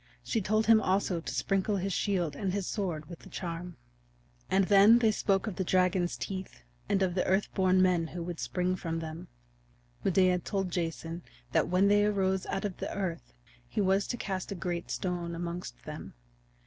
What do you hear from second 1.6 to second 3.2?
his shield and his sword with